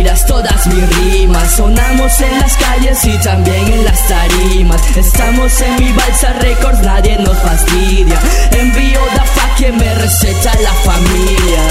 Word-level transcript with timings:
oirás 0.00 0.24
todas 0.24 0.66
mis 0.66 0.96
rimas. 0.96 1.52
Sonamos 1.56 2.20
en 2.20 2.40
las 2.40 2.56
calles 2.56 3.04
y 3.04 3.18
también 3.18 3.72
en 3.72 3.84
las 3.84 4.08
tarimas. 4.08 4.80
Estamos 4.96 5.60
en 5.60 5.76
mi 5.76 5.92
balsa 5.92 6.32
records, 6.34 6.80
nadie 6.80 7.18
nos 7.18 7.36
fastidia. 7.38 8.18
Envío 8.52 9.00
da 9.14 9.24
fa 9.24 9.54
que 9.56 9.70
me 9.72 9.94
receta 9.94 10.52
la 10.62 10.72
familia. 10.90 11.62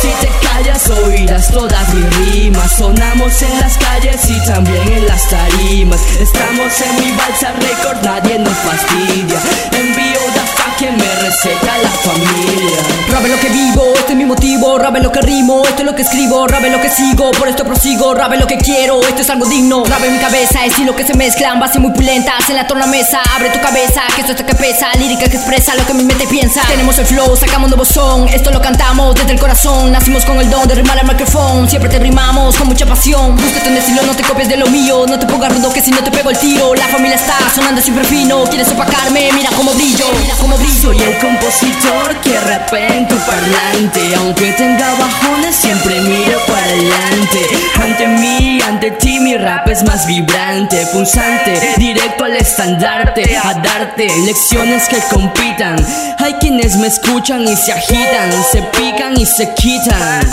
Si 0.00 0.08
te 0.20 0.30
callas 0.46 0.88
oirás 0.90 1.48
todas 1.48 1.94
mis 1.94 2.16
rimas. 2.16 2.72
Sonamos 2.72 3.42
en 3.42 3.60
las 3.60 3.76
calles 3.76 4.30
y 4.30 4.46
también 4.46 4.88
en 4.88 5.06
las 5.06 5.28
tarimas. 5.28 6.00
Estamos 6.20 6.72
en 6.80 7.04
mi 7.04 7.16
balsa 7.16 7.52
records, 7.52 8.02
nadie 8.02 8.38
nos 8.38 8.56
fastidia. 8.56 9.40
Envío 9.72 10.20
da 10.34 10.44
fa 10.56 10.76
que 10.78 10.90
me 10.90 11.14
receta 11.22 11.76
la 11.82 11.90
familia. 11.90 12.78
Rap 13.10 13.24
es 13.24 13.30
lo 13.30 13.40
que 13.40 13.48
vivo, 13.48 13.82
este 13.96 14.12
es 14.12 14.18
rap 14.58 14.96
es 14.96 15.02
lo 15.02 15.12
que 15.12 15.20
rimo, 15.20 15.62
esto 15.64 15.82
es 15.82 15.84
lo 15.84 15.94
que 15.94 16.02
escribo, 16.02 16.46
rap 16.46 16.64
es 16.64 16.72
lo 16.72 16.80
que 16.80 16.88
sigo, 16.88 17.30
por 17.32 17.48
esto 17.48 17.64
prosigo, 17.64 18.12
rap 18.14 18.32
es 18.32 18.40
lo 18.40 18.46
que 18.46 18.58
quiero, 18.58 19.00
esto 19.02 19.22
es 19.22 19.30
algo 19.30 19.46
digno, 19.46 19.84
rap 19.84 20.02
en 20.04 20.14
mi 20.14 20.18
cabeza, 20.18 20.64
estilo 20.64 20.96
que 20.96 21.06
se 21.06 21.14
mezclan, 21.14 21.60
bases 21.60 21.80
muy 21.80 21.92
pulentas 21.92 22.50
en 22.50 22.56
la 22.56 22.66
tornamesa, 22.66 23.20
abre 23.36 23.50
tu 23.50 23.60
cabeza, 23.60 24.02
que 24.14 24.22
esto 24.22 24.32
es 24.32 24.40
lo 24.40 24.46
que 24.46 24.54
pesa, 24.54 24.88
lírica 24.98 25.28
que 25.28 25.36
expresa 25.36 25.74
lo 25.76 25.86
que 25.86 25.94
mi 25.94 26.02
mente 26.02 26.26
piensa, 26.26 26.60
tenemos 26.68 26.98
el 26.98 27.06
flow, 27.06 27.36
sacamos 27.36 27.68
nuevo 27.68 27.84
son, 27.84 28.28
esto 28.28 28.50
lo 28.50 28.60
cantamos 28.60 29.14
desde 29.14 29.32
el 29.32 29.38
corazón, 29.38 29.92
nacimos 29.92 30.24
con 30.24 30.38
el 30.38 30.50
don 30.50 30.66
de 30.66 30.74
rimar 30.74 30.98
al 30.98 31.06
micrófono, 31.06 31.68
siempre 31.68 31.88
te 31.88 32.00
rimamos 32.00 32.56
con 32.56 32.66
mucha 32.66 32.84
pasión, 32.84 33.36
búscate 33.36 33.70
un 33.70 33.76
estilo, 33.76 34.02
no 34.02 34.14
te 34.14 34.24
copies 34.24 34.48
de 34.48 34.56
lo 34.56 34.66
mío, 34.66 35.06
no 35.08 35.18
te 35.18 35.26
pongas 35.26 35.54
rudo 35.54 35.72
que 35.72 35.80
si 35.80 35.92
no 35.92 36.02
te 36.02 36.10
pego 36.10 36.30
el 36.30 36.38
tiro, 36.38 36.74
la 36.74 36.88
familia 36.88 37.16
está 37.16 37.36
sonando 37.54 37.80
siempre 37.80 38.04
fino, 38.04 38.44
quieres 38.44 38.68
opacarme, 38.72 39.30
mira 39.34 39.50
cómo 39.56 39.72
brillo, 39.72 40.06
mira 40.20 40.34
cómo 40.40 40.56
brillo. 40.56 40.78
Soy 40.82 40.98
el 40.98 41.18
compositor 41.18 42.16
que 42.22 42.38
rapea 42.38 42.96
en 42.96 43.08
tu 43.08 43.16
parlante 43.16 44.14
Aunque 44.16 44.47
tenga 44.52 44.94
bajones 44.94 45.56
siempre 45.56 46.00
miro 46.00 46.38
para 46.46 46.62
adelante. 46.62 47.46
Ante 47.82 48.06
mí, 48.06 48.60
ante 48.66 48.90
ti 48.92 49.20
mi 49.20 49.36
rap 49.36 49.68
es 49.68 49.82
más 49.84 50.06
vibrante 50.06 50.86
Punzante, 50.92 51.74
directo 51.76 52.24
al 52.24 52.36
estandarte 52.36 53.36
A 53.36 53.54
darte 53.54 54.08
lecciones 54.24 54.88
que 54.88 54.98
compitan. 55.12 55.76
Hay 56.18 56.34
quienes 56.34 56.76
me 56.76 56.86
escuchan 56.86 57.42
y 57.42 57.56
se 57.56 57.72
agitan 57.72 58.30
Se 58.52 58.62
pican 58.62 59.18
y 59.18 59.26
se 59.26 59.52
quitan. 59.54 60.28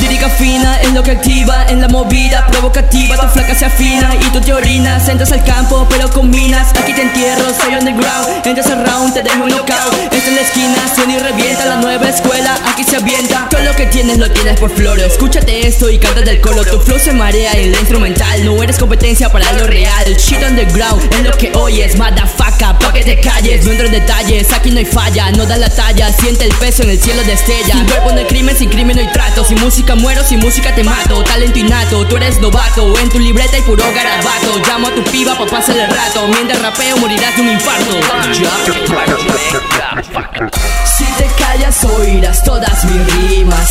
Lírica 0.00 0.28
fina 0.28 0.80
es 0.80 0.92
lo 0.92 1.02
que 1.02 1.12
activa 1.12 1.66
en 1.68 1.80
la 1.80 1.88
movida 1.88 2.46
provocativa. 2.46 3.16
Tu 3.16 3.28
flaca 3.28 3.54
se 3.54 3.66
afina 3.66 4.14
y 4.14 4.30
tú 4.30 4.40
te 4.40 4.52
orinas 4.52 5.08
Entras 5.08 5.32
al 5.32 5.44
campo 5.44 5.86
pero 5.90 6.10
combinas. 6.10 6.68
Aquí 6.80 6.92
te 6.92 7.02
entierro, 7.02 7.44
soy 7.54 7.74
underground 7.74 8.46
Entras 8.46 8.68
al 8.68 8.86
round, 8.86 9.14
te 9.14 9.22
dejo 9.22 9.44
un 9.44 9.50
knockout. 9.50 9.94
Entras 10.02 10.28
en 10.28 10.34
la 10.36 10.40
esquina, 10.42 10.94
suena 10.94 11.12
y 11.14 11.18
Todo 12.90 13.62
lo 13.62 13.76
que 13.76 13.86
tienes 13.86 14.18
lo 14.18 14.28
tienes 14.32 14.58
por 14.58 14.68
floro 14.68 15.00
Escúchate 15.04 15.64
esto 15.64 15.88
y 15.88 15.98
canta 15.98 16.22
del 16.22 16.40
coro. 16.40 16.64
Tu 16.64 16.80
flow 16.80 16.98
se 16.98 17.12
marea 17.12 17.52
en 17.52 17.70
la 17.70 17.78
instrumental. 17.78 18.44
No 18.44 18.60
eres 18.64 18.78
competencia 18.80 19.30
para 19.30 19.52
lo 19.52 19.68
real. 19.68 20.16
Shit 20.16 20.42
underground 20.42 21.08
es 21.14 21.22
lo 21.22 21.30
que 21.38 21.52
oyes 21.54 21.96
Motherfucker, 21.96 22.78
pa' 22.80 22.92
que 22.92 23.04
te 23.04 23.20
calles 23.20 23.64
No 23.64 23.70
entro 23.70 23.86
en 23.86 23.92
detalles, 23.92 24.52
aquí 24.52 24.72
no 24.72 24.78
hay 24.78 24.86
falla 24.86 25.30
No 25.30 25.46
da 25.46 25.56
la 25.56 25.70
talla, 25.70 26.12
siente 26.12 26.44
el 26.44 26.54
peso 26.54 26.82
en 26.82 26.90
el 26.90 27.00
cielo 27.00 27.22
de 27.22 27.34
estella 27.34 27.74
Sin 27.74 27.86
cuerpo 27.86 28.10
no 28.10 28.18
hay 28.18 28.26
crimen, 28.26 28.56
sin 28.56 28.68
crimen 28.68 28.96
no 28.96 29.02
hay 29.02 29.12
trato. 29.12 29.44
Sin 29.44 29.60
música 29.60 29.94
muero, 29.94 30.24
sin 30.24 30.40
música 30.40 30.74
te 30.74 30.82
mato. 30.82 31.22
Talento 31.22 31.60
innato, 31.60 32.04
tú 32.06 32.16
eres 32.16 32.40
novato. 32.40 32.98
En 32.98 33.08
tu 33.08 33.20
libreta 33.20 33.54
hay 33.54 33.62
puro 33.62 33.84
garabato 33.94 34.60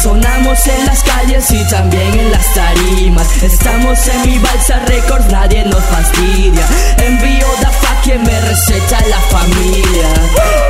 Sonamos 0.02 0.66
en 0.68 0.86
las 0.86 1.04
calles 1.04 1.52
y 1.52 1.62
también 1.68 2.18
en 2.18 2.32
las 2.32 2.54
tarimas. 2.54 3.44
Estamos 3.44 4.08
en 4.08 4.22
mi 4.22 4.40
balsa 4.40 4.80
records, 4.86 5.30
nadie 5.30 5.66
nos 5.66 5.84
fastidia. 5.84 6.66
Envío 7.00 7.48
da 7.62 7.70
fa 7.70 8.02
que 8.02 8.18
me 8.18 8.40
receta 8.40 8.98
la 9.10 9.20
familia. 9.20 10.08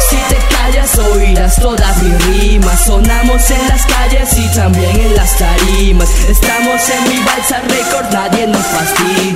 Si 0.10 0.16
te 0.30 0.38
callas 0.50 0.98
oirás 0.98 1.58
todas 1.58 2.02
mis 2.02 2.26
rimas. 2.26 2.86
Sonamos 2.86 3.52
en 3.52 3.68
las 3.68 3.86
calles 3.86 4.36
y 4.36 4.48
también 4.56 5.00
en 5.00 5.16
las 5.16 5.38
tarimas. 5.38 6.10
Estamos 6.28 6.90
en 6.90 7.10
mi 7.10 7.24
balsa 7.24 7.62
records, 7.68 8.12
nadie 8.12 8.48
nos 8.48 8.66
fastidia 8.66 9.29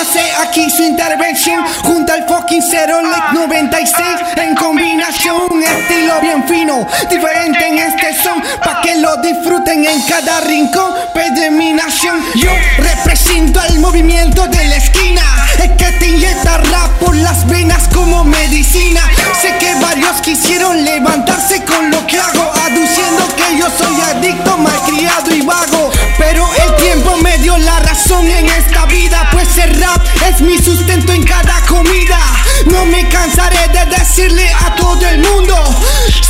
hace 0.00 0.22
aquí 0.42 0.70
su 0.70 0.82
intervención. 0.82 1.64
Junto 1.84 2.12
al 2.12 2.26
fucking 2.26 2.62
Zero 2.62 3.00
Lake 3.02 3.34
96 3.34 4.06
En 4.36 4.54
combinación, 4.54 5.62
estilo 5.62 6.20
bien 6.20 6.44
fino 6.46 6.86
Diferente 7.08 7.66
en 7.66 7.78
este 7.78 8.14
son 8.22 8.42
Pa' 8.62 8.80
que 8.82 8.96
lo 8.96 9.16
disfruten 9.18 9.84
en 9.84 10.02
cada 10.02 10.40
rincón 10.40 10.92
Pede 11.14 11.50
mi 11.50 11.72
nación. 11.72 12.20
Yo 12.34 12.50
represento 12.78 13.60
el 13.68 13.80
movimiento 13.80 14.46
de 14.48 14.64
la 14.68 14.76
esquina 14.76 15.22
Es 15.58 15.70
que 15.72 15.92
te 15.98 16.06
inyecta 16.06 16.58
rap 16.58 16.90
por 16.98 17.14
las 17.16 17.46
venas 17.46 17.88
como 17.88 18.24
medicina. 18.24 19.02
Sé 19.40 19.54
que 19.58 19.74
varios 19.80 20.20
quisieron 20.20 20.84
levantarse 20.84 21.64
con 21.64 21.90
lo 21.90 22.06
que 22.06 22.18
hago 22.18 22.50
Aduciendo 22.64 23.36
que 23.36 23.58
yo 23.58 23.66
soy 23.78 24.00
adicto, 24.00 24.56
malcriado 24.58 25.34
y 25.34 25.42
vago 25.42 25.90
Pero 26.18 26.48
el 26.64 26.76
tiempo 26.76 27.16
me 27.18 27.38
dio 27.38 27.56
la 27.58 27.78
razón 27.80 28.26
en 28.26 28.46
esta 28.46 28.86
vida 28.86 29.29
El 29.58 29.80
rap 29.80 30.00
es 30.28 30.40
mi 30.40 30.56
sustento 30.58 31.12
en 31.12 31.24
cada 31.24 31.60
comida. 31.66 32.18
No 32.66 32.84
me 32.86 33.08
cansaré 33.08 33.68
de 33.68 33.96
decirle 33.96 34.48
a 34.48 34.74
todo 34.76 35.04
el 35.06 35.18
mundo 35.18 35.56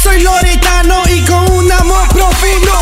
Soy 0.03 0.23
loretano 0.23 1.03
y 1.09 1.21
con 1.25 1.51
un 1.53 1.71
amor 1.71 2.09
profundo 2.09 2.73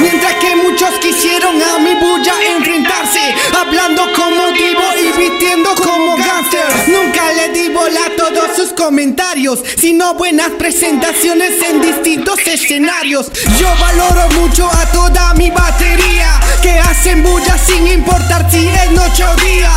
Mientras 0.00 0.34
que 0.34 0.54
muchos 0.56 0.90
quisieron 1.00 1.60
a 1.62 1.78
mi 1.78 1.94
bulla 1.94 2.34
enfrentarse 2.56 3.34
Hablando 3.58 4.12
como 4.14 4.48
divo 4.52 4.82
y 5.00 5.18
vistiendo 5.18 5.74
como 5.74 6.16
gangster. 6.16 6.66
Nunca 6.88 7.32
le 7.32 7.48
di 7.48 7.68
bola 7.70 8.00
a 8.06 8.16
todos 8.16 8.56
sus 8.56 8.72
comentarios 8.74 9.60
Sino 9.78 10.14
buenas 10.14 10.50
presentaciones 10.58 11.62
en 11.62 11.80
distintos 11.80 12.38
escenarios. 12.46 13.30
Yo 13.58 13.68
valoro 13.80 14.28
mucho 14.40 14.70
a 14.70 14.86
toda 14.92 15.34
mi 15.34 15.50
batería 15.50 16.38
hacen 16.98 17.22
bulla 17.22 17.56
sin 17.56 17.86
importar 17.86 18.50
si 18.50 18.66
es 18.66 18.90
noche 18.90 19.24
o 19.24 19.36
día. 19.36 19.70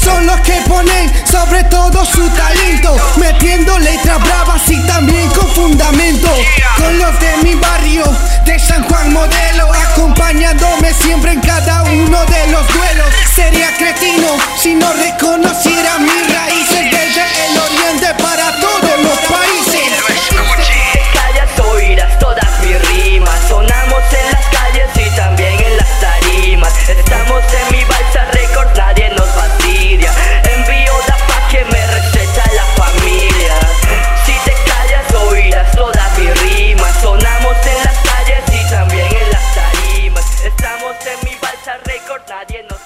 Son 0.00 0.24
los 0.26 0.38
que 0.40 0.60
ponen 0.68 1.10
sobre 1.26 1.64
todo 1.64 2.04
su 2.04 2.28
talento, 2.30 2.96
metiendo 3.16 3.76
letras 3.78 4.22
bravas 4.22 4.62
y 4.68 4.80
también 4.86 5.28
con 5.30 5.48
fundamento. 5.48 6.28
Con 6.76 6.98
los 6.98 7.18
de 7.18 7.36
mi 7.42 7.54
barrio, 7.56 8.04
de 8.44 8.58
San 8.60 8.84
Juan 8.84 9.12
Modelo, 9.12 9.72
acompañándome 9.90 10.94
siempre 10.94 11.32
en 11.32 11.40
cada 11.40 11.82
uno 11.82 12.24
de 12.26 12.46
los 12.52 12.66
duelos. 12.72 13.08
Sería 13.34 13.76
cretino 13.76 14.28
si 14.56 14.74
no 14.74 14.92
reconociera 14.92 15.98
mi 15.98 16.07
mi 41.24 41.34
balsa 41.42 41.74
récord 41.86 42.22
nadie 42.28 42.62
nos 42.70 42.77